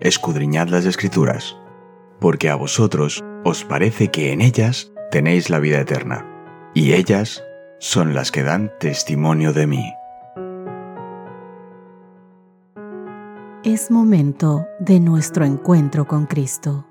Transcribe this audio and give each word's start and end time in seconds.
escudriñad 0.00 0.68
las 0.68 0.86
escrituras, 0.86 1.56
porque 2.20 2.48
a 2.48 2.54
vosotros 2.54 3.22
os 3.44 3.64
parece 3.64 4.08
que 4.08 4.32
en 4.32 4.40
ellas 4.40 4.92
tenéis 5.10 5.50
la 5.50 5.58
vida 5.58 5.80
eterna, 5.80 6.26
y 6.74 6.94
ellas 6.94 7.44
son 7.78 8.14
las 8.14 8.30
que 8.30 8.42
dan 8.42 8.72
testimonio 8.80 9.52
de 9.52 9.66
mí. 9.66 9.92
Es 13.62 13.90
momento 13.90 14.66
de 14.78 15.00
nuestro 15.00 15.44
encuentro 15.44 16.06
con 16.06 16.24
Cristo. 16.24 16.86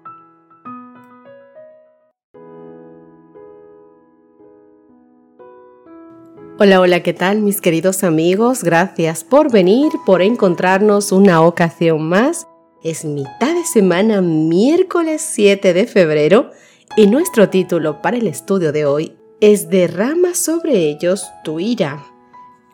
Hola, 6.62 6.82
hola, 6.82 7.02
¿qué 7.02 7.14
tal 7.14 7.41
mis 7.41 7.62
queridos 7.62 8.04
amigos? 8.04 8.66
Gracias 8.66 9.24
por 9.24 9.50
venir, 9.50 9.94
por 10.06 10.21
encontrarnos 10.21 11.14
una 11.14 11.42
ocasión 11.42 12.10
más. 12.10 12.49
Es 12.82 13.04
mitad 13.04 13.56
de 13.56 13.65
semana, 13.65 14.21
miércoles 14.21 15.21
7 15.33 15.74
de 15.74 15.86
febrero, 15.86 16.51
y 16.96 17.07
nuestro 17.07 17.50
título 17.50 18.01
para 18.01 18.15
el 18.15 18.25
estudio 18.25 18.71
de 18.71 18.86
hoy 18.86 19.18
es 19.42 19.70
Derrama 19.70 20.33
sobre 20.33 20.87
ellos 20.87 21.25
tu 21.43 21.60
ira. 21.60 22.06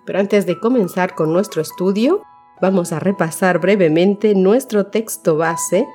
Pero 0.05 0.19
antes 0.19 0.45
de 0.45 0.59
comenzar 0.59 1.15
con 1.15 1.33
nuestro 1.33 1.63
estudio, 1.63 2.21
vamos 2.61 2.91
a 2.91 2.99
repasar 2.99 3.57
brevemente 3.57 4.35
nuestro 4.35 4.85
texto 4.85 5.37
base, 5.37 5.87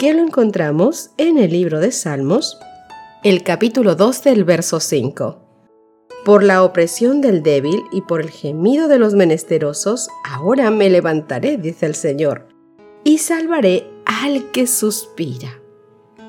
que 0.00 0.12
lo 0.14 0.22
encontramos 0.22 1.10
en 1.16 1.38
el 1.38 1.52
libro 1.52 1.78
de 1.78 1.92
Salmos, 1.92 2.58
el 3.22 3.44
capítulo 3.44 3.94
2 3.94 4.24
del 4.24 4.42
verso 4.42 4.80
5. 4.80 5.38
Por 6.24 6.42
la 6.42 6.64
opresión 6.64 7.20
del 7.20 7.44
débil 7.44 7.84
y 7.92 8.00
por 8.00 8.20
el 8.20 8.30
gemido 8.30 8.88
de 8.88 8.98
los 8.98 9.14
menesterosos, 9.14 10.08
ahora 10.28 10.72
me 10.72 10.90
levantaré, 10.90 11.56
dice 11.56 11.86
el 11.86 11.94
Señor, 11.94 12.53
y 13.04 13.18
salvaré 13.18 13.86
al 14.06 14.50
que 14.50 14.66
suspira. 14.66 15.60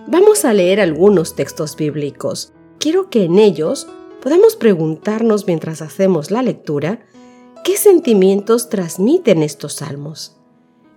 Vamos 0.08 0.46
a 0.46 0.54
leer 0.54 0.80
algunos 0.80 1.36
textos 1.36 1.76
bíblicos. 1.76 2.54
Quiero 2.78 3.10
que 3.10 3.24
en 3.24 3.40
ellos 3.40 3.88
podamos 4.22 4.56
preguntarnos 4.56 5.48
mientras 5.48 5.82
hacemos 5.82 6.30
la 6.30 6.44
lectura, 6.44 7.00
¿qué 7.64 7.78
sentimientos 7.78 8.70
transmiten 8.70 9.42
estos 9.42 9.74
salmos? 9.74 10.38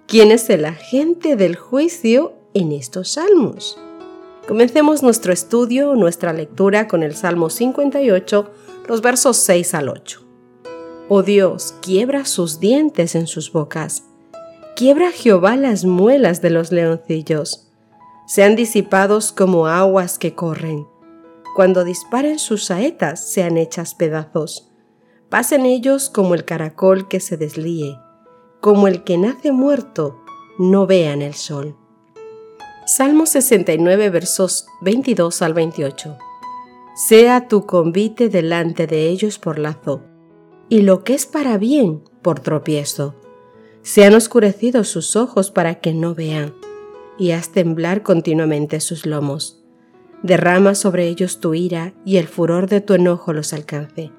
¿Quién 0.06 0.30
es 0.32 0.50
el 0.50 0.64
agente 0.64 1.36
del 1.36 1.56
juicio 1.56 2.34
en 2.54 2.72
estos 2.72 3.12
salmos? 3.12 3.78
Comencemos 4.46 5.02
nuestro 5.02 5.32
estudio, 5.32 5.94
nuestra 5.94 6.32
lectura 6.32 6.88
con 6.88 7.02
el 7.02 7.14
Salmo 7.14 7.50
58, 7.50 8.50
los 8.88 9.02
versos 9.02 9.36
6 9.36 9.74
al 9.74 9.90
8. 9.90 10.22
Oh 11.10 11.22
Dios, 11.22 11.74
quiebra 11.82 12.24
sus 12.24 12.58
dientes 12.58 13.14
en 13.14 13.26
sus 13.26 13.52
bocas. 13.52 14.07
Quiebra 14.78 15.10
Jehová 15.10 15.56
las 15.56 15.84
muelas 15.84 16.40
de 16.40 16.50
los 16.50 16.70
leoncillos. 16.70 17.68
Sean 18.28 18.54
disipados 18.54 19.32
como 19.32 19.66
aguas 19.66 20.20
que 20.20 20.36
corren. 20.36 20.86
Cuando 21.56 21.82
disparen 21.82 22.38
sus 22.38 22.66
saetas, 22.66 23.28
sean 23.28 23.58
hechas 23.58 23.96
pedazos. 23.96 24.70
Pasen 25.30 25.66
ellos 25.66 26.08
como 26.08 26.36
el 26.36 26.44
caracol 26.44 27.08
que 27.08 27.18
se 27.18 27.36
deslíe, 27.36 27.98
como 28.60 28.86
el 28.86 29.02
que 29.02 29.18
nace 29.18 29.50
muerto, 29.50 30.22
no 30.60 30.86
vean 30.86 31.22
el 31.22 31.34
sol. 31.34 31.76
Salmo 32.86 33.26
69 33.26 34.10
versos 34.10 34.64
22 34.82 35.42
al 35.42 35.54
28 35.54 36.18
sea 36.94 37.48
tu 37.48 37.66
convite 37.66 38.28
delante 38.28 38.86
de 38.86 39.08
ellos 39.08 39.40
por 39.40 39.58
lazo, 39.58 40.04
y 40.68 40.82
lo 40.82 41.02
que 41.02 41.14
es 41.14 41.26
para 41.26 41.58
bien 41.58 42.04
por 42.22 42.38
tropiezo. 42.38 43.16
Sean 43.82 44.14
oscurecidos 44.14 44.88
sus 44.88 45.16
ojos 45.16 45.50
para 45.50 45.76
que 45.76 45.94
no 45.94 46.14
vean, 46.14 46.54
y 47.18 47.32
haz 47.32 47.50
temblar 47.50 48.02
continuamente 48.02 48.80
sus 48.80 49.06
lomos. 49.06 49.62
Derrama 50.22 50.74
sobre 50.74 51.08
ellos 51.08 51.40
tu 51.40 51.54
ira, 51.54 51.94
y 52.04 52.16
el 52.16 52.26
furor 52.26 52.68
de 52.68 52.80
tu 52.80 52.94
enojo 52.94 53.32
los 53.32 53.52
alcance. 53.52 54.12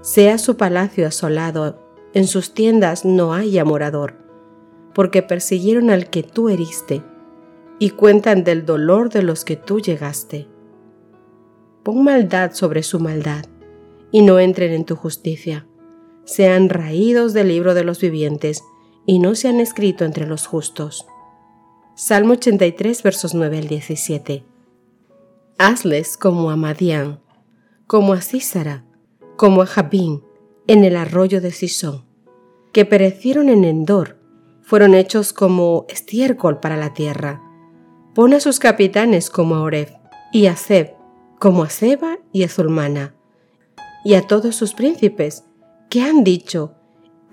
Sea 0.00 0.38
su 0.38 0.56
palacio 0.56 1.06
asolado, 1.06 1.82
en 2.12 2.26
sus 2.26 2.54
tiendas 2.54 3.04
no 3.04 3.34
haya 3.34 3.64
morador, 3.64 4.14
porque 4.94 5.22
persiguieron 5.22 5.90
al 5.90 6.10
que 6.10 6.22
tú 6.22 6.48
heriste, 6.48 7.02
y 7.78 7.90
cuentan 7.90 8.44
del 8.44 8.64
dolor 8.64 9.10
de 9.10 9.22
los 9.22 9.44
que 9.44 9.56
tú 9.56 9.80
llegaste 9.80 10.48
pon 11.84 12.02
maldad 12.02 12.52
sobre 12.54 12.82
su 12.82 12.98
maldad, 12.98 13.44
y 14.10 14.22
no 14.22 14.40
entren 14.40 14.72
en 14.72 14.86
tu 14.86 14.96
justicia. 14.96 15.68
Sean 16.24 16.70
raídos 16.70 17.34
del 17.34 17.48
libro 17.48 17.74
de 17.74 17.84
los 17.84 18.00
vivientes, 18.00 18.64
y 19.06 19.18
no 19.18 19.34
sean 19.34 19.60
escrito 19.60 20.04
entre 20.04 20.26
los 20.26 20.46
justos. 20.46 21.06
Salmo 21.94 22.34
83, 22.34 23.02
versos 23.02 23.34
9 23.34 23.58
al 23.58 23.68
17. 23.68 24.44
Hazles 25.58 26.16
como 26.16 26.50
a 26.50 26.56
Madián, 26.56 27.20
como 27.86 28.12
a 28.12 28.20
Císara, 28.20 28.84
como 29.36 29.62
a 29.62 29.66
Jabín, 29.66 30.22
en 30.66 30.84
el 30.84 30.96
arroyo 30.96 31.40
de 31.40 31.52
Sisón, 31.52 32.04
que 32.72 32.84
perecieron 32.84 33.48
en 33.48 33.64
Endor, 33.64 34.18
fueron 34.62 34.94
hechos 34.94 35.32
como 35.32 35.84
estiércol 35.88 36.58
para 36.58 36.76
la 36.76 36.94
tierra. 36.94 37.42
Pon 38.14 38.32
a 38.32 38.40
sus 38.40 38.58
capitanes 38.58 39.28
como 39.28 39.56
a 39.56 39.60
Oreb 39.60 39.94
y 40.32 40.46
a 40.46 40.56
Zeb, 40.56 40.94
como 41.38 41.62
a 41.62 41.70
Seba 41.70 42.18
y 42.32 42.42
a 42.44 42.48
Zulmana, 42.48 43.14
y 44.04 44.14
a 44.14 44.26
todos 44.26 44.56
sus 44.56 44.74
príncipes, 44.74 45.44
que 45.90 46.02
han 46.02 46.24
dicho, 46.24 46.74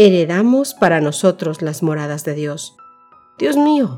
heredamos 0.06 0.73
para 0.73 1.01
nosotros 1.01 1.62
las 1.62 1.84
moradas 1.84 2.23
de 2.23 2.34
Dios. 2.34 2.75
Dios 3.38 3.57
mío, 3.57 3.97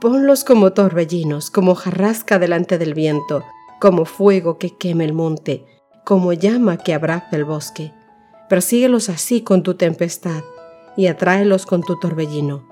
ponlos 0.00 0.44
como 0.44 0.72
torbellinos, 0.72 1.50
como 1.50 1.74
jarrasca 1.74 2.38
delante 2.38 2.78
del 2.78 2.94
viento, 2.94 3.44
como 3.80 4.04
fuego 4.04 4.58
que 4.58 4.76
queme 4.76 5.04
el 5.04 5.12
monte, 5.12 5.64
como 6.04 6.32
llama 6.32 6.76
que 6.76 6.94
abraza 6.94 7.36
el 7.36 7.44
bosque. 7.44 7.92
Persíguelos 8.48 9.08
así 9.08 9.42
con 9.42 9.62
tu 9.62 9.74
tempestad 9.74 10.42
y 10.96 11.06
atráelos 11.06 11.66
con 11.66 11.82
tu 11.82 11.98
torbellino. 11.98 12.68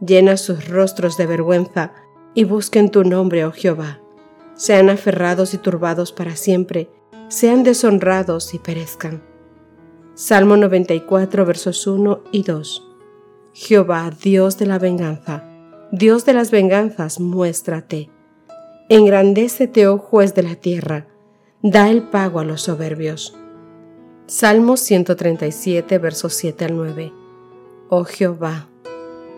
Llena 0.00 0.36
sus 0.36 0.68
rostros 0.68 1.16
de 1.16 1.26
vergüenza 1.26 1.92
y 2.34 2.44
busquen 2.44 2.90
tu 2.90 3.02
nombre, 3.02 3.44
oh 3.44 3.52
Jehová 3.52 4.00
sean 4.56 4.88
aferrados 4.88 5.54
y 5.54 5.58
turbados 5.58 6.12
para 6.12 6.34
siempre, 6.34 6.90
sean 7.28 7.62
deshonrados 7.62 8.54
y 8.54 8.58
perezcan. 8.58 9.22
Salmo 10.18 10.56
94, 10.56 11.44
versos 11.44 11.86
1 11.86 12.22
y 12.32 12.42
2. 12.42 12.88
Jehová, 13.52 14.10
Dios 14.10 14.58
de 14.58 14.66
la 14.66 14.78
venganza, 14.78 15.44
Dios 15.92 16.24
de 16.24 16.32
las 16.32 16.50
venganzas, 16.50 17.20
muéstrate. 17.20 18.10
Engrandécete, 18.88 19.86
oh 19.86 19.98
juez 19.98 20.34
de 20.34 20.42
la 20.42 20.54
tierra, 20.56 21.06
da 21.62 21.90
el 21.90 22.02
pago 22.02 22.40
a 22.40 22.44
los 22.44 22.62
soberbios. 22.62 23.36
Salmo 24.26 24.76
137, 24.76 25.98
versos 25.98 26.32
7 26.32 26.64
al 26.64 26.76
9. 26.76 27.12
Oh 27.90 28.04
Jehová, 28.04 28.68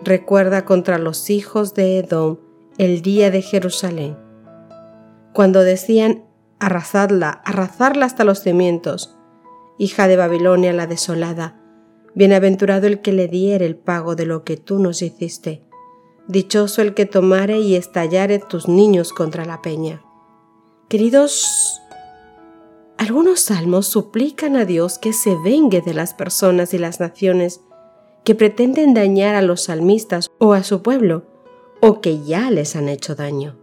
recuerda 0.03 0.65
contra 0.65 0.97
los 0.97 1.29
hijos 1.29 1.73
de 1.73 1.99
Edom 1.99 2.37
el 2.77 3.01
día 3.01 3.29
de 3.29 3.41
Jerusalén 3.41 4.29
cuando 5.33 5.63
decían 5.63 6.25
arrasadla, 6.59 7.29
arrasarla 7.45 8.05
hasta 8.05 8.23
los 8.23 8.41
cimientos, 8.41 9.15
hija 9.79 10.09
de 10.09 10.17
Babilonia 10.17 10.73
la 10.73 10.85
desolada, 10.85 11.57
bienaventurado 12.13 12.85
el 12.85 12.99
que 12.99 13.13
le 13.13 13.29
diere 13.29 13.65
el 13.65 13.77
pago 13.77 14.15
de 14.15 14.25
lo 14.25 14.43
que 14.43 14.57
tú 14.57 14.77
nos 14.77 15.01
hiciste, 15.01 15.63
dichoso 16.27 16.81
el 16.81 16.93
que 16.93 17.05
tomare 17.05 17.59
y 17.59 17.75
estallare 17.75 18.39
tus 18.39 18.67
niños 18.67 19.13
contra 19.13 19.45
la 19.45 19.61
peña. 19.61 20.03
Queridos, 20.89 21.81
algunos 22.97 23.39
salmos 23.39 23.87
suplican 23.87 24.57
a 24.57 24.65
Dios 24.65 24.99
que 24.99 25.13
se 25.13 25.37
vengue 25.45 25.81
de 25.81 25.93
las 25.93 26.13
personas 26.13 26.73
y 26.73 26.77
las 26.77 26.99
naciones 26.99 27.61
que 28.25 28.35
pretenden 28.35 28.93
dañar 28.93 29.35
a 29.35 29.41
los 29.41 29.63
salmistas 29.63 30.29
o 30.39 30.51
a 30.51 30.63
su 30.63 30.81
pueblo, 30.81 31.23
o 31.79 32.01
que 32.01 32.21
ya 32.21 32.51
les 32.51 32.75
han 32.75 32.89
hecho 32.89 33.15
daño. 33.15 33.57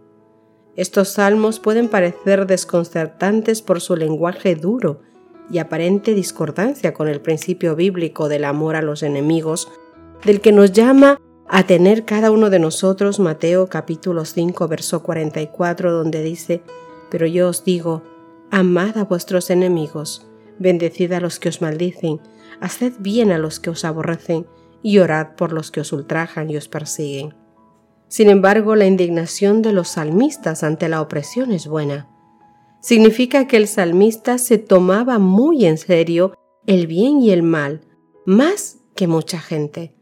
Estos 0.75 1.09
salmos 1.09 1.59
pueden 1.59 1.89
parecer 1.89 2.47
desconcertantes 2.47 3.61
por 3.61 3.81
su 3.81 3.95
lenguaje 3.95 4.55
duro 4.55 5.01
y 5.49 5.59
aparente 5.59 6.13
discordancia 6.13 6.93
con 6.93 7.07
el 7.07 7.21
principio 7.21 7.75
bíblico 7.75 8.29
del 8.29 8.45
amor 8.45 8.75
a 8.75 8.81
los 8.81 9.03
enemigos, 9.03 9.69
del 10.23 10.41
que 10.41 10.51
nos 10.51 10.71
llama 10.71 11.19
a 11.47 11.63
tener 11.63 12.05
cada 12.05 12.31
uno 12.31 12.49
de 12.49 12.59
nosotros 12.59 13.19
Mateo 13.19 13.67
capítulo 13.67 14.25
5 14.25 14.67
verso 14.67 15.03
44 15.03 15.93
donde 15.93 16.21
dice, 16.21 16.61
pero 17.09 17.25
yo 17.25 17.49
os 17.49 17.63
digo, 17.63 18.03
amad 18.51 18.97
a 18.97 19.05
vuestros 19.05 19.49
enemigos, 19.49 20.27
bendecid 20.59 21.13
a 21.13 21.21
los 21.21 21.39
que 21.39 21.49
os 21.49 21.61
maldicen, 21.61 22.19
haced 22.59 22.93
bien 22.99 23.31
a 23.31 23.37
los 23.37 23.59
que 23.59 23.69
os 23.69 23.85
aborrecen 23.85 24.45
y 24.81 24.99
orad 24.99 25.35
por 25.35 25.53
los 25.53 25.71
que 25.71 25.81
os 25.81 25.93
ultrajan 25.93 26.49
y 26.49 26.57
os 26.57 26.67
persiguen. 26.67 27.33
Sin 28.09 28.29
embargo, 28.29 28.75
la 28.75 28.85
indignación 28.85 29.61
de 29.61 29.73
los 29.73 29.89
salmistas 29.89 30.63
ante 30.63 30.87
la 30.87 31.01
opresión 31.01 31.51
es 31.51 31.67
buena. 31.67 32.09
Significa 32.79 33.47
que 33.47 33.57
el 33.57 33.67
salmista 33.67 34.37
se 34.37 34.57
tomaba 34.57 35.19
muy 35.19 35.65
en 35.65 35.77
serio 35.77 36.33
el 36.65 36.87
bien 36.87 37.21
y 37.21 37.31
el 37.31 37.43
mal, 37.43 37.81
más 38.25 38.79
que 38.95 39.07
mucha 39.07 39.39
gente. 39.39 39.95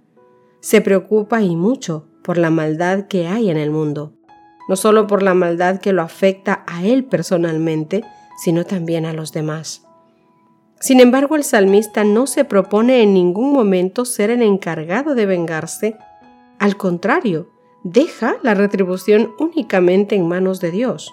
Se 0.60 0.82
preocupa 0.82 1.42
y 1.42 1.56
mucho 1.56 2.08
por 2.24 2.38
la 2.38 2.50
maldad 2.50 3.08
que 3.08 3.28
hay 3.28 3.50
en 3.50 3.58
el 3.58 3.72
mundo, 3.72 4.14
no 4.68 4.76
solo 4.76 5.08
por 5.08 5.22
la 5.22 5.34
maldad 5.34 5.80
que 5.80 5.94
lo 5.94 6.02
afecta 6.02 6.64
a 6.68 6.84
él 6.84 7.06
personalmente, 7.06 8.04
sino 8.44 8.66
también 8.66 9.06
a 9.06 9.14
los 9.14 9.32
demás. 9.32 9.84
Sin 10.80 11.00
embargo, 11.00 11.36
el 11.36 11.44
salmista 11.44 12.04
no 12.04 12.28
se 12.28 12.46
propone 12.46 13.02
en 13.02 13.14
ningún 13.14 13.54
momento 13.54 14.06
ser 14.06 14.30
el 14.30 14.42
encargado 14.42 15.16
de 15.16 15.26
vengarse, 15.26 15.98
al 16.60 16.78
contrario, 16.78 17.50
deja 17.84 18.38
la 18.44 18.54
retribución 18.54 19.32
únicamente 19.40 20.16
en 20.16 20.28
manos 20.28 20.60
de 20.62 20.72
Dios. 20.72 21.12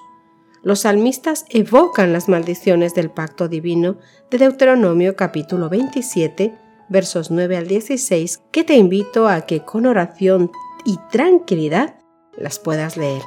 Los 0.64 0.81
salmistas 0.81 1.44
evocan 1.49 2.12
las 2.12 2.29
maldiciones 2.29 2.94
del 2.94 3.11
pacto 3.11 3.49
divino 3.49 3.97
de 4.31 4.38
Deuteronomio 4.38 5.17
capítulo 5.17 5.69
27, 5.69 6.55
versos 6.88 7.32
9 7.32 7.56
al 7.56 7.67
16, 7.67 8.43
que 8.53 8.62
te 8.62 8.76
invito 8.76 9.26
a 9.26 9.41
que 9.41 9.64
con 9.64 9.87
oración 9.87 10.53
y 10.85 10.99
tranquilidad 11.11 11.97
las 12.37 12.61
puedas 12.61 12.97
leer. 12.97 13.23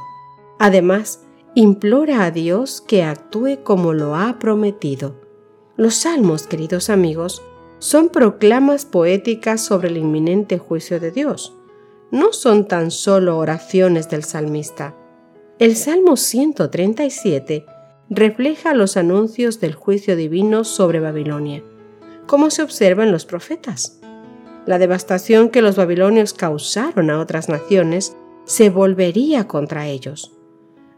Además, 0.60 1.26
implora 1.56 2.24
a 2.24 2.32
Dios 2.32 2.80
que 2.80 3.04
actúe 3.04 3.64
como 3.64 3.92
lo 3.92 4.16
ha 4.16 4.40
prometido. 4.40 5.20
Los 5.76 5.96
salmos, 5.96 6.48
queridos 6.48 6.90
amigos, 6.90 7.42
son 7.80 8.08
proclamas 8.08 8.86
poéticas 8.86 9.60
sobre 9.60 9.90
el 9.90 9.98
inminente 9.98 10.58
juicio 10.58 11.02
de 11.02 11.12
Dios. 11.12 11.54
No 12.12 12.32
son 12.32 12.66
tan 12.66 12.92
solo 12.92 13.38
oraciones 13.38 14.08
del 14.10 14.24
salmista. 14.24 14.96
El 15.57 15.78
Salmo 15.78 16.18
137 16.18 17.66
refleja 18.10 18.74
los 18.74 18.98
anuncios 18.98 19.62
del 19.62 19.74
juicio 19.74 20.18
divino 20.18 20.66
sobre 20.66 21.00
Babilonia, 21.00 21.63
como 22.28 22.50
se 22.50 22.62
observa 22.62 23.06
en 23.06 23.13
los 23.13 23.25
profetas. 23.25 24.02
La 24.66 24.80
devastación 24.80 25.48
que 25.48 25.62
los 25.62 25.78
babilonios 25.78 26.34
causaron 26.34 27.10
a 27.10 27.22
otras 27.22 27.48
naciones 27.48 28.18
se 28.44 28.69
volvería 28.69 29.48
contra 29.48 29.88
ellos. 29.88 30.38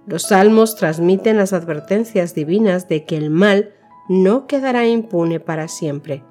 Los 0.07 0.23
salmos 0.23 0.75
transmiten 0.75 1.37
las 1.37 1.53
advertencias 1.53 2.33
divinas 2.33 2.87
de 2.89 3.05
que 3.05 3.15
el 3.15 3.29
mal 3.29 3.75
no 4.09 4.47
quedará 4.47 4.87
impune 4.87 5.39
para 5.39 5.67
siempre. 5.67 6.23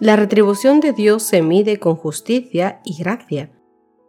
La 0.00 0.16
retribución 0.16 0.80
de 0.80 0.92
Dios 0.92 1.22
se 1.22 1.40
mide 1.40 1.78
con 1.78 1.96
justicia 1.96 2.82
y 2.84 3.02
gracia. 3.02 3.52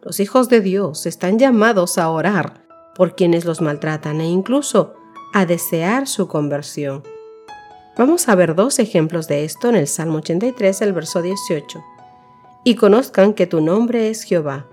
Los 0.01 0.19
hijos 0.19 0.49
de 0.49 0.59
Dios 0.59 1.05
están 1.05 1.39
llamados 1.39 1.97
a 1.97 2.09
orar 2.09 2.64
por 2.95 3.15
quienes 3.15 3.45
los 3.45 3.61
maltratan 3.61 4.21
e 4.21 4.27
incluso 4.27 4.93
a 5.33 5.45
desear 5.45 6.07
su 6.07 6.27
conversión. 6.27 7.03
Vamos 7.97 8.27
a 8.27 8.35
ver 8.35 8.55
dos 8.55 8.79
ejemplos 8.79 9.27
de 9.27 9.43
esto 9.45 9.69
en 9.69 9.75
el 9.75 9.87
Salmo 9.87 10.17
83, 10.17 10.81
el 10.81 10.93
verso 10.93 11.21
18. 11.21 11.83
Y 12.63 12.75
conozcan 12.75 13.33
que 13.33 13.47
tu 13.47 13.61
nombre 13.61 14.09
es 14.09 14.23
Jehová, 14.23 14.67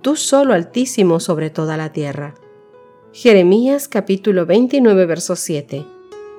tú 0.00 0.16
solo 0.16 0.54
altísimo 0.54 1.18
sobre 1.18 1.50
toda 1.50 1.76
la 1.76 1.92
tierra. 1.92 2.34
Jeremías 3.12 3.88
capítulo 3.88 4.46
29 4.46 5.06
verso 5.06 5.36
7. 5.36 5.84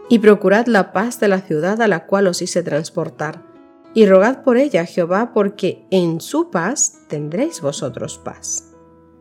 Y 0.09 0.19
procurad 0.19 0.67
la 0.67 0.93
paz 0.93 1.19
de 1.19 1.27
la 1.27 1.41
ciudad 1.41 1.81
a 1.81 1.87
la 1.87 2.05
cual 2.05 2.27
os 2.27 2.41
hice 2.41 2.63
transportar, 2.63 3.43
y 3.93 4.05
rogad 4.05 4.43
por 4.43 4.57
ella 4.57 4.85
Jehová, 4.85 5.31
porque 5.33 5.85
en 5.91 6.21
su 6.21 6.49
paz 6.51 6.99
tendréis 7.07 7.61
vosotros 7.61 8.19
paz. 8.19 8.66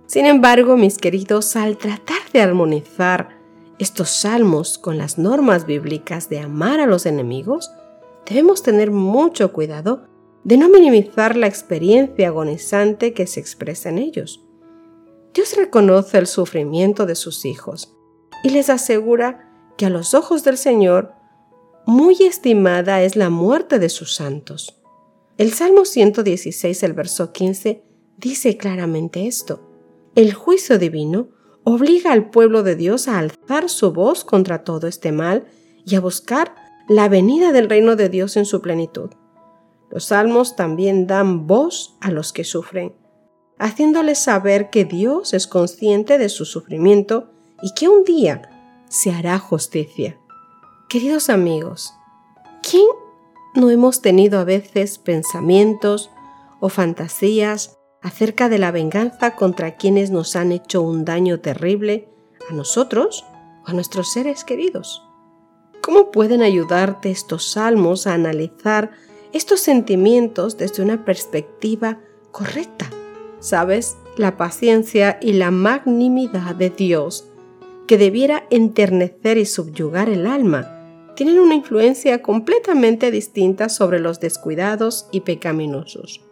Sin 0.06 0.24
embargo, 0.24 0.76
mis 0.76 0.98
queridos, 0.98 1.56
al 1.56 1.76
tratar 1.78 2.18
de 2.32 2.40
armonizar 2.40 3.40
estos 3.78 4.08
salmos 4.10 4.78
con 4.78 4.98
las 4.98 5.18
normas 5.18 5.66
bíblicas 5.66 6.28
de 6.28 6.38
amar 6.38 6.80
a 6.80 6.86
los 6.86 7.06
enemigos, 7.06 7.72
debemos 8.24 8.62
tener 8.62 8.90
mucho 8.90 9.52
cuidado 9.52 10.06
de 10.44 10.56
no 10.56 10.68
minimizar 10.68 11.36
la 11.36 11.48
experiencia 11.48 12.28
agonizante 12.28 13.12
que 13.12 13.26
se 13.26 13.40
expresa 13.40 13.88
en 13.88 13.98
ellos. 13.98 14.44
Dios 15.34 15.56
reconoce 15.56 16.18
el 16.18 16.28
sufrimiento 16.28 17.04
de 17.04 17.16
sus 17.16 17.44
hijos 17.44 17.94
y 18.44 18.50
les 18.50 18.70
asegura 18.70 19.52
que 19.76 19.86
a 19.86 19.90
los 19.90 20.14
ojos 20.14 20.44
del 20.44 20.56
Señor 20.56 21.12
muy 21.84 22.16
estimada 22.22 23.02
es 23.02 23.16
la 23.16 23.28
muerte 23.28 23.78
de 23.78 23.88
sus 23.88 24.14
santos. 24.14 24.80
El 25.36 25.52
Salmo 25.52 25.84
116, 25.84 26.82
el 26.84 26.92
verso 26.94 27.32
15, 27.32 27.82
dice 28.16 28.56
claramente 28.56 29.26
esto. 29.26 29.75
El 30.16 30.34
juicio 30.34 30.78
divino 30.80 31.28
obliga 31.62 32.10
al 32.10 32.30
pueblo 32.30 32.64
de 32.64 32.74
Dios 32.74 33.06
a 33.06 33.18
alzar 33.18 33.68
su 33.68 33.92
voz 33.92 34.24
contra 34.24 34.64
todo 34.64 34.88
este 34.88 35.12
mal 35.12 35.46
y 35.84 35.94
a 35.94 36.00
buscar 36.00 36.56
la 36.88 37.08
venida 37.08 37.52
del 37.52 37.68
reino 37.68 37.94
de 37.94 38.08
Dios 38.08 38.36
en 38.36 38.46
su 38.46 38.60
plenitud. 38.60 39.10
Los 39.90 40.06
salmos 40.06 40.56
también 40.56 41.06
dan 41.06 41.46
voz 41.46 41.96
a 42.00 42.10
los 42.10 42.32
que 42.32 42.42
sufren 42.42 43.06
haciéndoles 43.58 44.18
saber 44.18 44.70
que 44.70 44.84
Dios 44.84 45.34
es 45.34 45.46
consciente 45.46 46.18
de 46.18 46.28
su 46.28 46.44
sufrimiento 46.44 47.30
y 47.62 47.72
que 47.74 47.88
un 47.88 48.04
día 48.04 48.50
se 48.88 49.12
hará 49.12 49.38
justicia. 49.38 50.18
Queridos 50.88 51.30
amigos, 51.30 51.92
¿quién 52.68 52.86
no 53.54 53.70
hemos 53.70 54.02
tenido 54.02 54.38
a 54.38 54.44
veces 54.44 54.98
pensamientos 54.98 56.10
o 56.60 56.68
fantasías 56.68 57.75
acerca 58.06 58.48
de 58.48 58.58
la 58.58 58.70
venganza 58.70 59.34
contra 59.34 59.76
quienes 59.76 60.10
nos 60.10 60.36
han 60.36 60.52
hecho 60.52 60.82
un 60.82 61.04
daño 61.04 61.40
terrible 61.40 62.08
a 62.50 62.54
nosotros 62.54 63.24
o 63.64 63.70
a 63.70 63.72
nuestros 63.72 64.12
seres 64.12 64.44
queridos? 64.44 65.02
¿Cómo 65.82 66.10
pueden 66.10 66.42
ayudarte 66.42 67.10
estos 67.10 67.52
salmos 67.52 68.06
a 68.06 68.14
analizar 68.14 68.90
estos 69.32 69.60
sentimientos 69.60 70.56
desde 70.56 70.82
una 70.82 71.04
perspectiva 71.04 71.98
correcta? 72.32 72.90
¿sabes? 73.46 73.96
La 74.16 74.36
paciencia 74.36 75.18
y 75.20 75.34
la 75.34 75.50
magnanimidad 75.50 76.54
de 76.54 76.70
Dios, 76.70 77.28
que 77.86 77.98
debiera 77.98 78.44
enternecer 78.50 79.38
y 79.38 79.46
subyugar 79.46 80.08
el 80.08 80.26
alma, 80.26 81.12
tienen 81.14 81.38
una 81.38 81.54
influencia 81.54 82.22
completamente 82.22 83.10
distinta 83.10 83.68
sobre 83.68 84.00
los 84.00 84.20
descuidados 84.20 85.06
y 85.12 85.20
pecaminosos. 85.20 86.25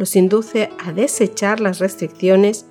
Los 0.00 0.16
induce 0.16 0.70
a 0.82 0.94
desechar 0.94 1.60
las 1.60 1.78
restricciones 1.78 2.64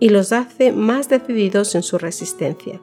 y 0.00 0.08
los 0.08 0.32
hace 0.32 0.72
más 0.72 1.08
decididos 1.08 1.76
en 1.76 1.84
su 1.84 1.96
resistencia. 1.96 2.80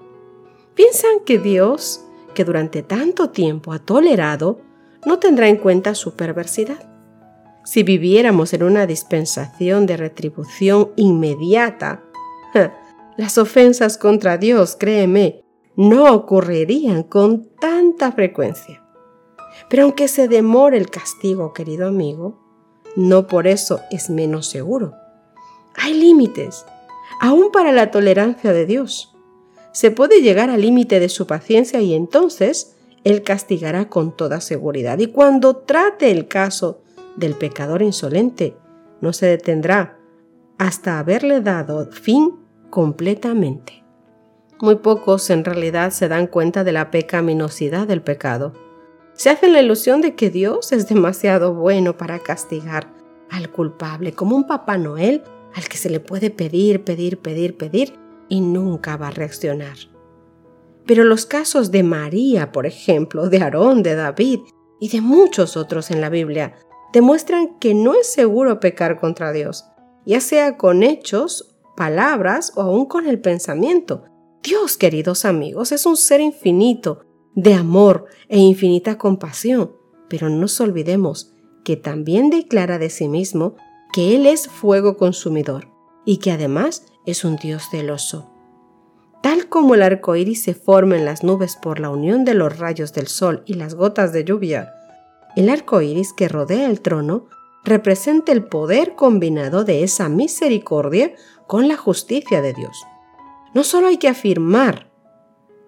Piensan 0.74 1.20
que 1.26 1.38
Dios, 1.38 2.06
que 2.34 2.46
durante 2.46 2.82
tanto 2.82 3.32
tiempo 3.32 3.74
ha 3.74 3.80
tolerado, 3.80 4.62
no 5.06 5.20
tendrá 5.20 5.50
en 5.50 5.58
cuenta 5.58 5.96
su 5.96 6.16
perversidad. 6.16 6.90
Si 7.66 7.84
viviéramos 7.84 8.54
en 8.54 8.64
una 8.64 8.86
dispensación 8.86 9.86
de 9.86 9.98
retribución 9.98 10.92
inmediata, 10.96 12.02
las 13.18 13.38
ofensas 13.38 13.98
contra 13.98 14.38
Dios, 14.38 14.78
créeme, 14.80 15.44
no 15.76 16.14
ocurrirían 16.14 17.04
con 17.04 17.50
tanta 17.60 18.14
frecuencia. 18.14 18.82
Pero 19.70 19.84
aunque 19.84 20.08
se 20.08 20.30
demore 20.30 20.78
el 20.78 20.90
castigo, 20.90 21.52
querido 21.52 21.86
amigo, 21.86 22.49
no 22.96 23.28
por 23.28 23.48
eso 23.48 23.82
es 23.92 24.10
menos 24.10 24.48
seguro. 24.48 24.96
Hay 25.76 25.94
límites, 25.94 26.66
aún 27.22 27.52
para 27.52 27.72
la 27.72 27.92
tolerancia 27.92 28.54
de 28.54 28.66
Dios. 28.66 29.16
Se 29.72 29.92
puede 29.92 30.22
llegar 30.22 30.50
al 30.50 30.62
límite 30.62 31.00
de 31.00 31.10
su 31.10 31.28
paciencia 31.28 31.80
y 31.82 31.94
entonces 31.94 32.76
Él 33.04 33.24
castigará 33.24 33.90
con 33.90 34.16
toda 34.16 34.42
seguridad. 34.42 35.00
Y 35.00 35.08
cuando 35.08 35.58
trate 35.58 36.12
el 36.12 36.28
caso 36.28 36.82
del 37.16 37.36
pecador 37.36 37.82
insolente 37.82 38.56
no 39.02 39.14
se 39.14 39.28
detendrá 39.28 39.98
hasta 40.58 41.00
haberle 41.00 41.42
dado 41.42 41.88
fin 41.92 42.36
completamente. 42.70 43.84
Muy 44.60 44.76
pocos 44.76 45.30
en 45.30 45.46
realidad 45.46 45.92
se 45.92 46.10
dan 46.10 46.28
cuenta 46.28 46.64
de 46.66 46.74
la 46.74 46.92
pecaminosidad 46.92 47.88
del 47.88 48.02
pecado. 48.02 48.54
Se 49.20 49.30
hacen 49.30 49.52
la 49.52 49.62
ilusión 49.62 50.00
de 50.00 50.16
que 50.16 50.30
Dios 50.30 50.72
es 50.72 50.88
demasiado 50.88 51.54
bueno 51.54 51.98
para 51.98 52.20
castigar 52.20 52.90
al 53.30 53.52
culpable, 53.52 54.14
como 54.14 54.38
un 54.38 54.48
Papá 54.48 54.78
Noel 54.78 55.24
al 55.54 55.68
que 55.68 55.76
se 55.76 55.90
le 55.90 56.00
puede 56.00 56.30
pedir, 56.30 56.86
pedir, 56.86 57.20
pedir, 57.20 57.58
pedir 57.58 58.00
y 58.30 58.40
nunca 58.40 58.96
va 58.96 59.10
a 59.10 59.12
reaccionar. 59.12 59.76
Pero 60.86 61.04
los 61.04 61.26
casos 61.26 61.70
de 61.70 61.84
María, 61.84 62.54
por 62.54 62.66
ejemplo, 62.66 63.28
de 63.28 63.42
Aarón, 63.42 63.84
de 63.84 63.96
David 63.96 64.40
y 64.80 64.88
de 64.88 65.02
muchos 65.02 65.58
otros 65.58 65.92
en 65.92 66.00
la 66.00 66.08
Biblia 66.08 66.56
demuestran 66.94 67.60
que 67.60 67.74
no 67.74 67.96
es 67.96 68.10
seguro 68.10 68.62
pecar 68.62 69.02
contra 69.02 69.34
Dios, 69.34 69.66
ya 70.06 70.22
sea 70.22 70.56
con 70.56 70.82
hechos, 70.82 71.60
palabras 71.76 72.54
o 72.56 72.62
aún 72.62 72.86
con 72.86 73.06
el 73.06 73.20
pensamiento. 73.20 74.06
Dios, 74.42 74.78
queridos 74.78 75.26
amigos, 75.26 75.74
es 75.74 75.86
un 75.86 75.98
ser 75.98 76.22
infinito, 76.22 77.02
de 77.36 77.54
amor 77.54 78.06
e 78.28 78.40
infinita 78.40 78.98
compasión, 78.98 79.72
pero 80.10 80.30
no 80.30 80.38
nos 80.38 80.60
olvidemos 80.60 81.34
que 81.64 81.78
también 81.78 82.30
declara 82.30 82.80
de 82.80 82.90
sí 82.90 83.08
mismo 83.08 83.56
que 83.94 84.16
Él 84.16 84.26
es 84.26 84.48
fuego 84.48 84.98
consumidor 84.98 85.68
y 86.06 86.18
que 86.18 86.32
además 86.32 86.86
es 87.06 87.24
un 87.24 87.36
Dios 87.36 87.64
celoso. 87.70 88.32
Tal 89.22 89.50
como 89.50 89.76
el 89.76 89.84
arco 89.84 90.16
iris 90.16 90.44
se 90.44 90.54
forma 90.54 90.96
en 90.96 91.06
las 91.06 91.24
nubes 91.24 91.58
por 91.58 91.80
la 91.80 91.90
unión 91.90 92.24
de 92.24 92.34
los 92.34 92.58
rayos 92.58 92.94
del 92.94 93.08
sol 93.08 93.44
y 93.46 93.56
las 93.56 93.76
gotas 93.76 94.14
de 94.14 94.24
lluvia, 94.24 94.74
el 95.36 95.50
arco 95.50 95.82
iris 95.82 96.14
que 96.14 96.28
rodea 96.28 96.70
el 96.70 96.82
trono 96.82 97.28
representa 97.64 98.32
el 98.32 98.46
poder 98.46 98.96
combinado 98.96 99.64
de 99.64 99.84
esa 99.84 100.10
misericordia 100.10 101.14
con 101.48 101.68
la 101.68 101.76
justicia 101.76 102.42
de 102.42 102.54
Dios. 102.54 102.86
No 103.54 103.64
solo 103.64 103.88
hay 103.88 103.98
que 103.98 104.08
afirmar 104.08 104.90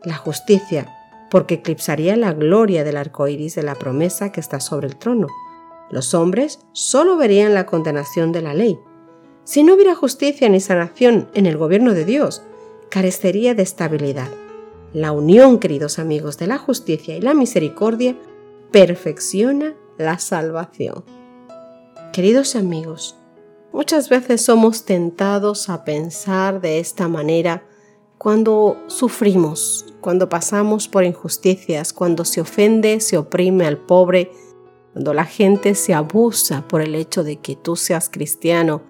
la 0.03 0.15
justicia, 0.15 0.87
porque 1.31 1.55
eclipsaría 1.55 2.17
la 2.17 2.33
gloria 2.33 2.83
del 2.83 2.97
arco 2.97 3.29
iris 3.29 3.55
de 3.55 3.63
la 3.63 3.75
promesa 3.75 4.33
que 4.33 4.41
está 4.41 4.59
sobre 4.59 4.87
el 4.87 4.97
trono. 4.97 5.27
Los 5.89 6.13
hombres 6.13 6.59
solo 6.73 7.15
verían 7.15 7.53
la 7.53 7.65
condenación 7.65 8.33
de 8.33 8.41
la 8.41 8.53
ley. 8.53 8.77
Si 9.45 9.63
no 9.63 9.75
hubiera 9.75 9.95
justicia 9.95 10.49
ni 10.49 10.59
sanación 10.59 11.29
en 11.33 11.45
el 11.45 11.57
gobierno 11.57 11.93
de 11.93 12.03
Dios, 12.03 12.43
carecería 12.89 13.55
de 13.55 13.63
estabilidad. 13.63 14.27
La 14.93 15.13
unión, 15.13 15.57
queridos 15.57 15.99
amigos, 15.99 16.37
de 16.37 16.47
la 16.47 16.57
justicia 16.57 17.15
y 17.15 17.21
la 17.21 17.33
misericordia 17.33 18.17
perfecciona 18.71 19.73
la 19.97 20.19
salvación. 20.19 21.05
Queridos 22.11 22.57
amigos, 22.57 23.15
muchas 23.71 24.09
veces 24.09 24.41
somos 24.41 24.83
tentados 24.83 25.69
a 25.69 25.85
pensar 25.85 26.59
de 26.59 26.79
esta 26.79 27.07
manera 27.07 27.63
cuando 28.21 28.77
sufrimos, 28.85 29.83
cuando 29.99 30.29
pasamos 30.29 30.87
por 30.87 31.03
injusticias, 31.03 31.91
cuando 31.91 32.23
se 32.23 32.39
ofende, 32.39 32.99
se 32.99 33.17
oprime 33.17 33.65
al 33.65 33.79
pobre, 33.79 34.31
cuando 34.93 35.15
la 35.15 35.25
gente 35.25 35.73
se 35.73 35.95
abusa 35.95 36.67
por 36.67 36.81
el 36.81 36.93
hecho 36.93 37.23
de 37.23 37.37
que 37.37 37.55
tú 37.55 37.75
seas 37.75 38.11
cristiano 38.11 38.83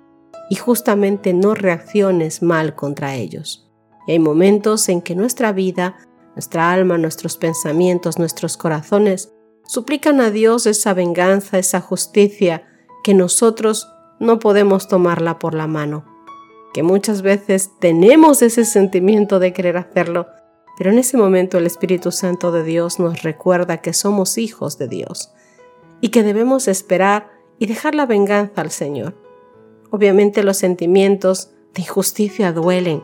y 0.49 0.55
justamente 0.55 1.33
no 1.33 1.55
reacciones 1.55 2.41
mal 2.43 2.75
contra 2.75 3.15
ellos. 3.15 3.71
Y 4.05 4.11
hay 4.11 4.19
momentos 4.19 4.89
en 4.89 5.01
que 5.01 5.15
nuestra 5.15 5.53
vida, 5.53 5.95
nuestra 6.35 6.69
alma, 6.73 6.97
nuestros 6.97 7.37
pensamientos, 7.37 8.19
nuestros 8.19 8.57
corazones 8.57 9.31
suplican 9.63 10.19
a 10.19 10.29
Dios 10.29 10.65
esa 10.65 10.93
venganza, 10.93 11.57
esa 11.57 11.79
justicia, 11.79 12.67
que 13.01 13.13
nosotros 13.13 13.87
no 14.19 14.39
podemos 14.39 14.89
tomarla 14.89 15.39
por 15.39 15.53
la 15.53 15.67
mano. 15.67 16.10
Que 16.73 16.83
muchas 16.83 17.21
veces 17.21 17.71
tenemos 17.79 18.41
ese 18.41 18.65
sentimiento 18.65 19.39
de 19.39 19.53
querer 19.53 19.77
hacerlo, 19.77 20.27
pero 20.77 20.91
en 20.91 20.99
ese 20.99 21.17
momento 21.17 21.57
el 21.57 21.65
Espíritu 21.65 22.11
Santo 22.11 22.51
de 22.51 22.63
Dios 22.63 22.99
nos 22.99 23.23
recuerda 23.23 23.77
que 23.77 23.93
somos 23.93 24.37
hijos 24.37 24.77
de 24.77 24.87
Dios 24.87 25.31
y 25.99 26.09
que 26.09 26.23
debemos 26.23 26.67
esperar 26.67 27.29
y 27.59 27.65
dejar 27.67 27.95
la 27.95 28.05
venganza 28.05 28.61
al 28.61 28.71
Señor. 28.71 29.15
Obviamente 29.91 30.43
los 30.43 30.57
sentimientos 30.57 31.51
de 31.73 31.81
injusticia 31.81 32.53
duelen, 32.53 33.03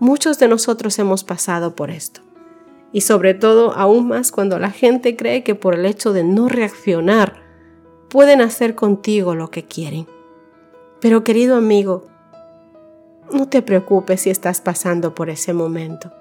Muchos 0.00 0.38
de 0.38 0.46
nosotros 0.46 0.96
hemos 1.00 1.24
pasado 1.24 1.74
por 1.74 1.90
esto. 1.90 2.20
Y 2.92 3.00
sobre 3.00 3.34
todo, 3.34 3.72
aún 3.72 4.06
más 4.06 4.30
cuando 4.30 4.60
la 4.60 4.70
gente 4.70 5.16
cree 5.16 5.42
que 5.42 5.56
por 5.56 5.74
el 5.74 5.84
hecho 5.84 6.12
de 6.12 6.22
no 6.22 6.48
reaccionar, 6.48 7.42
pueden 8.08 8.40
hacer 8.40 8.76
contigo 8.76 9.34
lo 9.34 9.50
que 9.50 9.64
quieren. 9.64 10.06
Pero 11.00 11.24
querido 11.24 11.56
amigo, 11.56 12.06
no 13.32 13.48
te 13.48 13.62
preocupes 13.62 14.22
si 14.22 14.30
estás 14.30 14.60
pasando 14.60 15.14
por 15.14 15.30
ese 15.30 15.52
momento. 15.52 16.12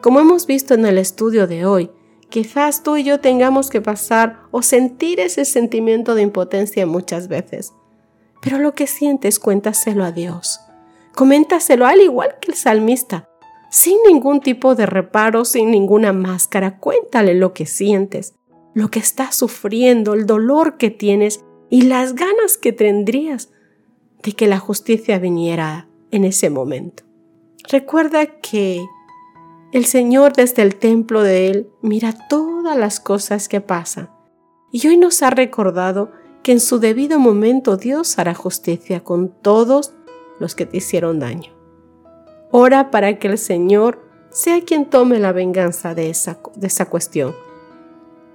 Como 0.00 0.20
hemos 0.20 0.46
visto 0.46 0.74
en 0.74 0.86
el 0.86 0.98
estudio 0.98 1.46
de 1.46 1.66
hoy, 1.66 1.90
quizás 2.28 2.82
tú 2.82 2.96
y 2.96 3.04
yo 3.04 3.20
tengamos 3.20 3.70
que 3.70 3.80
pasar 3.80 4.40
o 4.50 4.62
sentir 4.62 5.20
ese 5.20 5.44
sentimiento 5.44 6.14
de 6.14 6.22
impotencia 6.22 6.86
muchas 6.86 7.28
veces. 7.28 7.72
Pero 8.40 8.58
lo 8.58 8.74
que 8.74 8.86
sientes, 8.86 9.38
cuéntaselo 9.38 10.04
a 10.04 10.12
Dios. 10.12 10.60
Coméntaselo 11.14 11.86
al 11.86 12.00
igual 12.00 12.36
que 12.40 12.52
el 12.52 12.56
salmista, 12.56 13.28
sin 13.70 13.98
ningún 14.06 14.40
tipo 14.40 14.76
de 14.76 14.86
reparo, 14.86 15.44
sin 15.44 15.70
ninguna 15.70 16.12
máscara. 16.12 16.78
Cuéntale 16.78 17.34
lo 17.34 17.52
que 17.52 17.66
sientes, 17.66 18.34
lo 18.74 18.90
que 18.90 19.00
estás 19.00 19.34
sufriendo, 19.34 20.14
el 20.14 20.26
dolor 20.26 20.76
que 20.76 20.90
tienes 20.90 21.44
y 21.70 21.82
las 21.82 22.14
ganas 22.14 22.56
que 22.56 22.72
tendrías 22.72 23.50
de 24.22 24.32
que 24.32 24.46
la 24.46 24.58
justicia 24.58 25.18
viniera 25.18 25.87
en 26.10 26.24
ese 26.24 26.50
momento. 26.50 27.04
Recuerda 27.70 28.26
que 28.26 28.84
el 29.72 29.84
Señor 29.84 30.32
desde 30.32 30.62
el 30.62 30.76
templo 30.76 31.22
de 31.22 31.48
Él 31.48 31.70
mira 31.82 32.14
todas 32.28 32.76
las 32.76 33.00
cosas 33.00 33.48
que 33.48 33.60
pasan 33.60 34.10
y 34.72 34.86
hoy 34.86 34.96
nos 34.96 35.22
ha 35.22 35.30
recordado 35.30 36.10
que 36.42 36.52
en 36.52 36.60
su 36.60 36.78
debido 36.78 37.18
momento 37.18 37.76
Dios 37.76 38.18
hará 38.18 38.34
justicia 38.34 39.04
con 39.04 39.28
todos 39.28 39.92
los 40.38 40.54
que 40.54 40.66
te 40.66 40.78
hicieron 40.78 41.18
daño. 41.18 41.52
Ora 42.50 42.90
para 42.90 43.18
que 43.18 43.28
el 43.28 43.38
Señor 43.38 44.02
sea 44.30 44.62
quien 44.62 44.86
tome 44.86 45.18
la 45.18 45.32
venganza 45.32 45.94
de 45.94 46.10
esa, 46.10 46.38
de 46.54 46.66
esa 46.66 46.86
cuestión. 46.86 47.34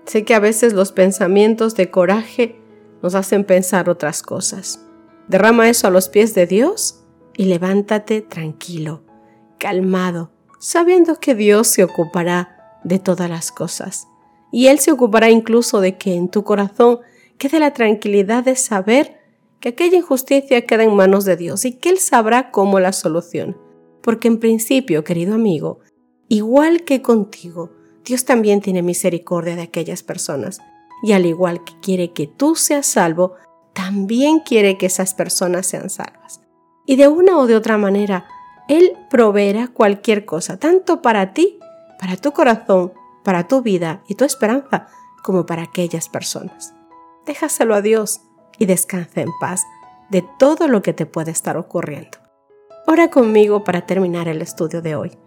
Sé 0.05 0.25
que 0.25 0.35
a 0.35 0.39
veces 0.39 0.73
los 0.73 0.91
pensamientos 0.91 1.75
de 1.75 1.89
coraje 1.89 2.59
nos 3.01 3.15
hacen 3.15 3.43
pensar 3.43 3.89
otras 3.89 4.21
cosas. 4.21 4.85
Derrama 5.27 5.69
eso 5.69 5.87
a 5.87 5.91
los 5.91 6.09
pies 6.09 6.35
de 6.35 6.45
Dios 6.45 7.02
y 7.35 7.45
levántate 7.45 8.21
tranquilo, 8.21 9.03
calmado, 9.57 10.31
sabiendo 10.59 11.19
que 11.19 11.35
Dios 11.35 11.67
se 11.67 11.83
ocupará 11.83 12.79
de 12.83 12.99
todas 12.99 13.29
las 13.29 13.51
cosas. 13.51 14.07
Y 14.51 14.67
Él 14.67 14.79
se 14.79 14.91
ocupará 14.91 15.29
incluso 15.29 15.81
de 15.81 15.97
que 15.97 16.15
en 16.15 16.29
tu 16.29 16.43
corazón 16.43 16.99
quede 17.37 17.59
la 17.59 17.73
tranquilidad 17.73 18.43
de 18.43 18.55
saber 18.55 19.19
que 19.59 19.69
aquella 19.69 19.97
injusticia 19.97 20.65
queda 20.65 20.83
en 20.83 20.95
manos 20.95 21.25
de 21.25 21.37
Dios 21.37 21.65
y 21.65 21.73
que 21.73 21.89
Él 21.89 21.97
sabrá 21.97 22.51
cómo 22.51 22.79
la 22.79 22.93
solución. 22.93 23.57
Porque 24.01 24.27
en 24.27 24.39
principio, 24.39 25.03
querido 25.03 25.33
amigo, 25.33 25.79
igual 26.27 26.83
que 26.83 27.01
contigo, 27.01 27.71
Dios 28.05 28.25
también 28.25 28.61
tiene 28.61 28.81
misericordia 28.81 29.55
de 29.55 29.63
aquellas 29.63 30.03
personas. 30.03 30.59
Y 31.01 31.13
al 31.13 31.25
igual 31.25 31.63
que 31.63 31.73
quiere 31.81 32.11
que 32.11 32.27
tú 32.27 32.55
seas 32.55 32.85
salvo, 32.85 33.33
también 33.73 34.39
quiere 34.39 34.77
que 34.77 34.85
esas 34.85 35.13
personas 35.13 35.65
sean 35.65 35.89
salvas. 35.89 36.42
Y 36.85 36.95
de 36.97 37.07
una 37.07 37.37
o 37.37 37.47
de 37.47 37.55
otra 37.55 37.77
manera, 37.77 38.25
Él 38.67 38.97
proveerá 39.09 39.67
cualquier 39.67 40.25
cosa, 40.25 40.57
tanto 40.57 41.01
para 41.01 41.33
ti, 41.33 41.59
para 41.99 42.17
tu 42.17 42.31
corazón, 42.33 42.93
para 43.23 43.47
tu 43.47 43.61
vida 43.61 44.03
y 44.07 44.15
tu 44.15 44.25
esperanza, 44.25 44.87
como 45.23 45.45
para 45.45 45.63
aquellas 45.63 46.09
personas. 46.09 46.73
Déjaselo 47.25 47.75
a 47.75 47.81
Dios 47.81 48.21
y 48.59 48.65
descansa 48.65 49.21
en 49.21 49.29
paz 49.39 49.63
de 50.09 50.23
todo 50.37 50.67
lo 50.67 50.81
que 50.81 50.93
te 50.93 51.05
puede 51.05 51.31
estar 51.31 51.57
ocurriendo. 51.57 52.17
Ora 52.85 53.09
conmigo 53.09 53.63
para 53.63 53.85
terminar 53.85 54.27
el 54.27 54.41
estudio 54.41 54.81
de 54.81 54.95
hoy. 54.95 55.17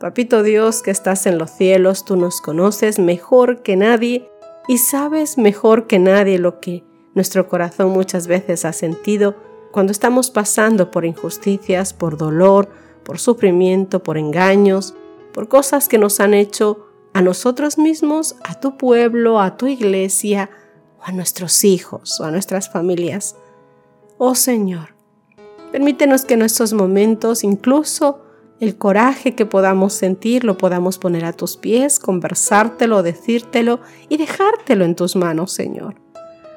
Papito 0.00 0.42
Dios 0.42 0.82
que 0.82 0.90
estás 0.90 1.26
en 1.26 1.38
los 1.38 1.50
cielos, 1.50 2.04
tú 2.04 2.16
nos 2.16 2.40
conoces 2.40 2.98
mejor 2.98 3.62
que 3.62 3.76
nadie 3.76 4.28
y 4.68 4.78
sabes 4.78 5.38
mejor 5.38 5.86
que 5.86 5.98
nadie 5.98 6.38
lo 6.38 6.60
que 6.60 6.84
nuestro 7.14 7.48
corazón 7.48 7.92
muchas 7.92 8.26
veces 8.26 8.64
ha 8.64 8.72
sentido 8.72 9.36
cuando 9.70 9.92
estamos 9.92 10.30
pasando 10.30 10.90
por 10.90 11.04
injusticias, 11.04 11.92
por 11.92 12.16
dolor, 12.16 12.68
por 13.04 13.18
sufrimiento, 13.18 14.02
por 14.02 14.18
engaños, 14.18 14.94
por 15.32 15.48
cosas 15.48 15.88
que 15.88 15.98
nos 15.98 16.18
han 16.20 16.34
hecho 16.34 16.86
a 17.12 17.22
nosotros 17.22 17.78
mismos, 17.78 18.36
a 18.44 18.58
tu 18.58 18.76
pueblo, 18.76 19.40
a 19.40 19.56
tu 19.56 19.66
iglesia, 19.66 20.50
a 21.02 21.12
nuestros 21.12 21.64
hijos 21.64 22.20
o 22.20 22.24
a 22.24 22.30
nuestras 22.30 22.70
familias. 22.70 23.36
Oh 24.18 24.34
Señor, 24.34 24.94
permítenos 25.72 26.24
que 26.24 26.34
en 26.34 26.42
estos 26.42 26.72
momentos, 26.72 27.44
incluso 27.44 28.22
el 28.60 28.76
coraje 28.76 29.34
que 29.34 29.46
podamos 29.46 29.92
sentir, 29.92 30.42
lo 30.42 30.56
podamos 30.56 30.98
poner 30.98 31.24
a 31.26 31.32
tus 31.32 31.56
pies, 31.56 31.98
conversártelo, 31.98 33.02
decírtelo 33.02 33.80
y 34.08 34.16
dejártelo 34.16 34.84
en 34.84 34.96
tus 34.96 35.16
manos, 35.16 35.52
Señor, 35.52 35.96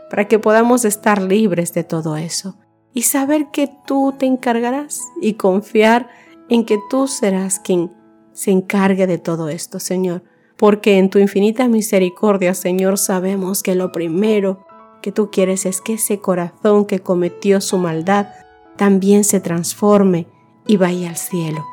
para 0.10 0.28
que 0.28 0.39
podamos 0.39 0.86
estar 0.86 1.22
libres 1.22 1.74
de 1.74 1.84
todo 1.84 2.16
eso 2.16 2.56
y 2.93 3.03
saber 3.03 3.48
que 3.51 3.69
tú 3.86 4.13
te 4.17 4.25
encargarás 4.25 5.01
y 5.22 5.34
confiar 5.34 6.10
en 6.50 6.65
que 6.65 6.79
tú 6.89 7.08
serás 7.08 7.60
quien 7.60 7.91
se 8.34 8.51
encargue 8.51 9.08
de 9.08 9.17
todo 9.17 9.50
esto, 9.50 9.79
Señor 9.79 10.24
porque 10.60 10.98
en 10.98 11.10
tu 11.10 11.19
infinita 11.19 11.69
misericordia, 11.69 12.53
Señor, 12.53 12.98
sabemos 12.98 13.63
que 13.63 13.75
lo 13.75 13.93
primero 13.93 14.67
que 15.01 15.13
tú 15.13 15.31
quieres 15.31 15.65
es 15.65 15.79
que 15.79 15.93
ese 15.93 16.19
corazón 16.19 16.86
que 16.86 17.00
cometió 17.00 17.62
su 17.62 17.77
maldad 17.77 18.27
también 18.75 19.24
se 19.24 19.39
transforme 19.39 20.27
y 20.67 20.75
vaya 20.75 21.10
al 21.10 21.15
cielo. 21.15 21.65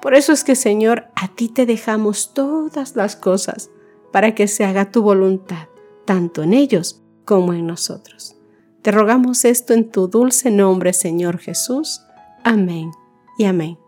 Por 0.00 0.14
eso 0.14 0.32
es 0.32 0.44
que, 0.44 0.56
Señor, 0.56 1.08
a 1.14 1.28
ti 1.28 1.48
te 1.48 1.66
dejamos 1.66 2.32
todas 2.32 2.96
las 2.96 3.16
cosas 3.16 3.70
para 4.12 4.34
que 4.34 4.48
se 4.48 4.64
haga 4.64 4.90
tu 4.90 5.02
voluntad, 5.02 5.68
tanto 6.06 6.42
en 6.42 6.54
ellos 6.54 7.02
como 7.26 7.52
en 7.52 7.66
nosotros. 7.66 8.36
Te 8.82 8.90
rogamos 8.90 9.44
esto 9.44 9.74
en 9.74 9.90
tu 9.90 10.08
dulce 10.08 10.50
nombre, 10.50 10.92
Señor 10.92 11.38
Jesús. 11.38 12.02
Amén 12.44 12.90
y 13.38 13.44
amén. 13.44 13.78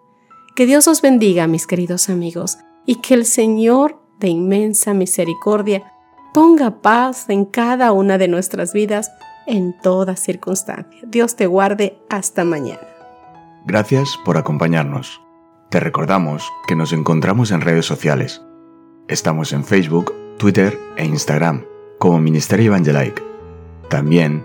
Que 0.56 0.66
Dios 0.66 0.86
os 0.88 1.02
bendiga, 1.02 1.46
mis 1.46 1.66
queridos 1.66 2.08
amigos, 2.08 2.58
y 2.86 2.96
que 2.96 3.14
el 3.14 3.24
Señor 3.24 4.04
de 4.18 4.28
inmensa 4.28 4.94
misericordia, 4.94 5.92
ponga 6.32 6.82
paz 6.82 7.28
en 7.28 7.44
cada 7.44 7.92
una 7.92 8.18
de 8.18 8.28
nuestras 8.28 8.72
vidas 8.72 9.12
en 9.46 9.76
toda 9.82 10.16
circunstancia. 10.16 11.00
Dios 11.06 11.36
te 11.36 11.46
guarde 11.46 11.98
hasta 12.08 12.44
mañana. 12.44 12.80
Gracias 13.66 14.18
por 14.24 14.36
acompañarnos. 14.36 15.20
Te 15.70 15.80
recordamos 15.80 16.50
que 16.66 16.76
nos 16.76 16.92
encontramos 16.92 17.50
en 17.50 17.60
redes 17.60 17.86
sociales. 17.86 18.42
Estamos 19.08 19.52
en 19.52 19.64
Facebook, 19.64 20.14
Twitter 20.38 20.78
e 20.96 21.04
Instagram 21.04 21.64
como 21.98 22.18
Ministerio 22.18 22.66
Evangelike. 22.66 23.22
También 23.88 24.44